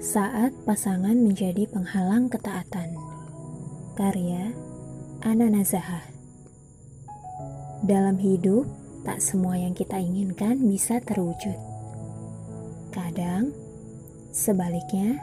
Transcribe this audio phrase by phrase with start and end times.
[0.00, 2.96] Saat pasangan menjadi penghalang ketaatan.
[4.00, 4.48] Karya
[5.20, 6.08] Ana Nazahah.
[7.84, 8.64] Dalam hidup,
[9.04, 11.52] tak semua yang kita inginkan bisa terwujud.
[12.96, 13.52] Kadang,
[14.32, 15.20] sebaliknya,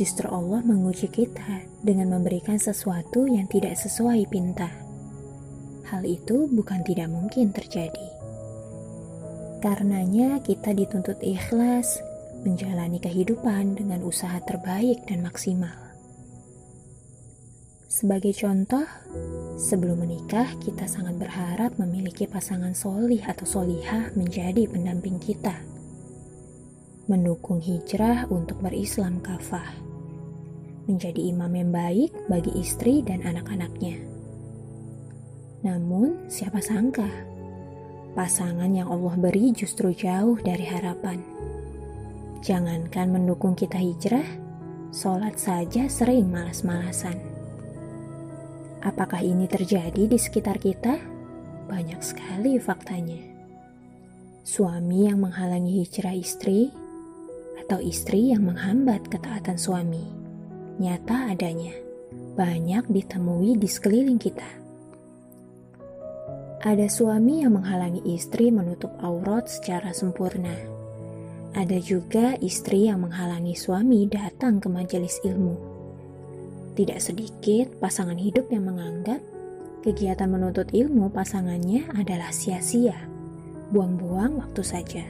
[0.00, 4.72] justru Allah menguji kita dengan memberikan sesuatu yang tidak sesuai pinta.
[5.92, 8.08] Hal itu bukan tidak mungkin terjadi.
[9.60, 12.00] Karenanya, kita dituntut ikhlas
[12.46, 15.74] menjalani kehidupan dengan usaha terbaik dan maksimal.
[17.90, 18.86] Sebagai contoh,
[19.58, 25.58] sebelum menikah kita sangat berharap memiliki pasangan solih atau solihah menjadi pendamping kita.
[27.10, 29.82] Mendukung hijrah untuk berislam kafah.
[30.86, 33.98] Menjadi imam yang baik bagi istri dan anak-anaknya.
[35.66, 37.10] Namun, siapa sangka,
[38.14, 41.18] pasangan yang Allah beri justru jauh dari harapan
[42.44, 44.26] Jangankan mendukung kita hijrah,
[44.92, 47.16] sholat saja sering malas-malasan.
[48.84, 51.00] Apakah ini terjadi di sekitar kita?
[51.64, 53.18] Banyak sekali faktanya.
[54.44, 56.68] Suami yang menghalangi hijrah istri,
[57.56, 60.04] atau istri yang menghambat ketaatan suami.
[60.76, 61.72] Nyata adanya,
[62.36, 64.46] banyak ditemui di sekeliling kita.
[66.62, 70.75] Ada suami yang menghalangi istri menutup aurat secara sempurna
[71.56, 75.56] ada juga istri yang menghalangi suami datang ke majelis ilmu.
[76.76, 79.24] Tidak sedikit pasangan hidup yang menganggap
[79.80, 83.08] kegiatan menuntut ilmu pasangannya adalah sia-sia,
[83.72, 85.04] buang-buang waktu saja.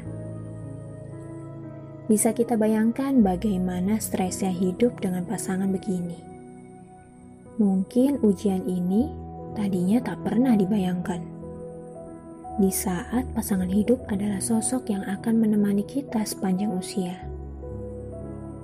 [2.07, 6.23] Bisa kita bayangkan bagaimana stresnya hidup dengan pasangan begini.
[7.59, 9.11] Mungkin ujian ini
[9.59, 11.36] tadinya tak pernah dibayangkan
[12.57, 17.21] di saat pasangan hidup adalah sosok yang akan menemani kita sepanjang usia.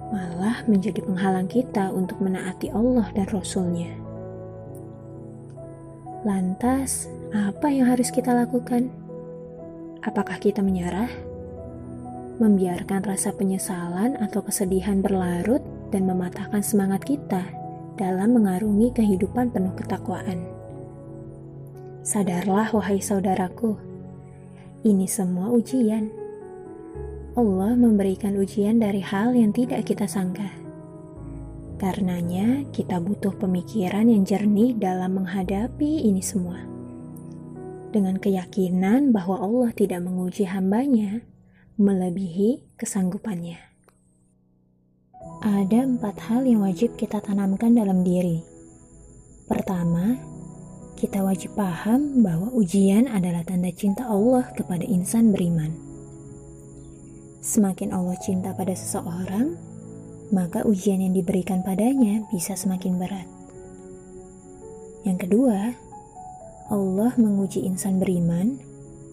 [0.08, 3.92] Malah menjadi penghalang kita untuk menaati Allah dan Rasul-Nya.
[6.24, 8.89] Lantas, apa yang harus kita lakukan?
[10.05, 11.12] Apakah kita menyerah?
[12.40, 15.61] Membiarkan rasa penyesalan atau kesedihan berlarut
[15.92, 17.44] dan mematahkan semangat kita
[18.00, 20.61] dalam mengarungi kehidupan penuh ketakwaan.
[22.02, 23.79] Sadarlah, wahai saudaraku,
[24.83, 26.11] ini semua ujian.
[27.39, 30.51] Allah memberikan ujian dari hal yang tidak kita sangka.
[31.79, 36.58] Karenanya, kita butuh pemikiran yang jernih dalam menghadapi ini semua.
[37.95, 41.23] Dengan keyakinan bahwa Allah tidak menguji hambanya
[41.79, 43.62] melebihi kesanggupannya.
[45.46, 48.42] Ada empat hal yang wajib kita tanamkan dalam diri.
[49.46, 50.31] Pertama,
[51.02, 55.74] kita wajib paham bahwa ujian adalah tanda cinta Allah kepada insan beriman.
[57.42, 59.58] Semakin Allah cinta pada seseorang,
[60.30, 63.27] maka ujian yang diberikan padanya bisa semakin berat.
[65.02, 65.74] Yang kedua,
[66.70, 68.62] Allah menguji insan beriman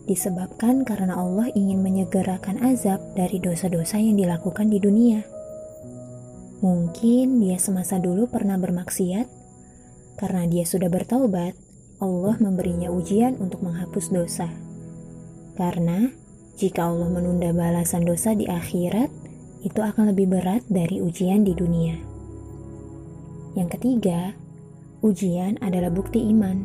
[0.05, 5.25] disebabkan karena Allah ingin menyegerakan azab dari dosa-dosa yang dilakukan di dunia.
[6.61, 9.25] Mungkin dia semasa dulu pernah bermaksiat,
[10.21, 11.68] karena dia sudah bertaubat,
[11.99, 14.47] Allah memberinya ujian untuk menghapus dosa.
[15.59, 16.07] Karena
[16.55, 19.11] jika Allah menunda balasan dosa di akhirat,
[19.67, 21.99] itu akan lebih berat dari ujian di dunia.
[23.59, 24.31] Yang ketiga,
[25.03, 26.63] ujian adalah bukti iman.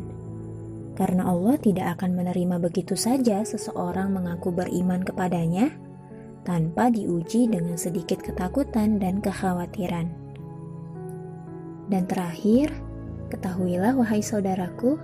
[0.95, 5.75] Karena Allah tidak akan menerima begitu saja seseorang mengaku beriman kepadanya
[6.47, 10.07] tanpa diuji dengan sedikit ketakutan dan kekhawatiran.
[11.91, 12.71] Dan terakhir,
[13.27, 14.95] ketahuilah wahai saudaraku,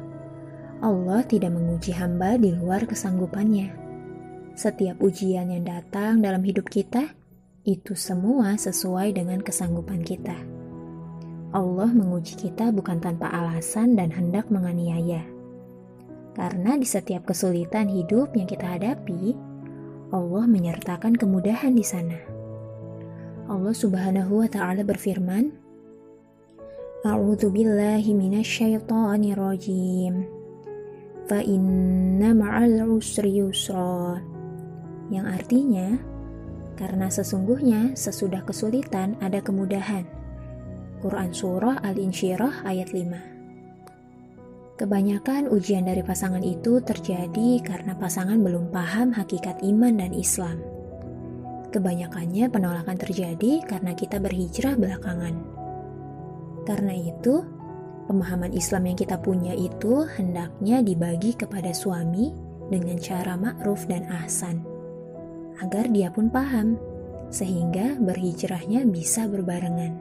[0.82, 3.70] Allah tidak menguji hamba di luar kesanggupannya.
[4.58, 7.14] Setiap ujian yang datang dalam hidup kita,
[7.62, 10.34] itu semua sesuai dengan kesanggupan kita.
[11.54, 15.22] Allah menguji kita bukan tanpa alasan dan hendak menganiaya.
[16.34, 19.38] Karena di setiap kesulitan hidup yang kita hadapi,
[20.10, 22.18] Allah menyertakan kemudahan di sana.
[23.46, 25.54] Allah Subhanahu wa taala berfirman,
[27.06, 27.54] A'udzu
[29.38, 30.41] rajim
[31.32, 34.20] fa inna ma'al usri yusra
[35.08, 35.96] yang artinya
[36.76, 40.04] karena sesungguhnya sesudah kesulitan ada kemudahan.
[41.00, 49.16] Quran Surah Al-Insyirah ayat 5 Kebanyakan ujian dari pasangan itu terjadi karena pasangan belum paham
[49.16, 50.60] hakikat iman dan Islam.
[51.72, 55.40] Kebanyakannya penolakan terjadi karena kita berhijrah belakangan.
[56.68, 57.61] Karena itu,
[58.10, 62.34] Pemahaman Islam yang kita punya itu hendaknya dibagi kepada suami
[62.72, 64.64] dengan cara ma'ruf dan ahsan,
[65.60, 66.80] agar dia pun paham
[67.32, 69.96] sehingga berhijrahnya bisa berbarengan.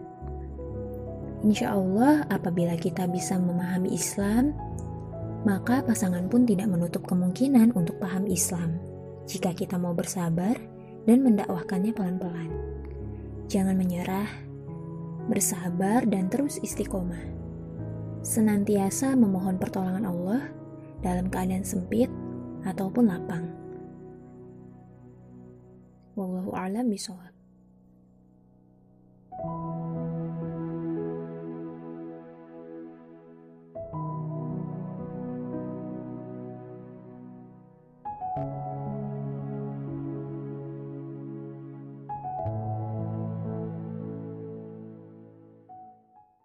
[1.41, 4.53] Insya Allah, apabila kita bisa memahami Islam,
[5.49, 8.77] maka pasangan pun tidak menutup kemungkinan untuk paham Islam
[9.25, 10.53] jika kita mau bersabar
[11.09, 12.51] dan mendakwahkannya pelan-pelan.
[13.49, 14.29] Jangan menyerah,
[15.33, 17.40] bersabar, dan terus istiqomah.
[18.21, 20.53] Senantiasa memohon pertolongan Allah
[21.01, 22.13] dalam keadaan sempit
[22.69, 23.49] ataupun lapang.
[26.21, 27.30] Wallahu a'lam bishawab.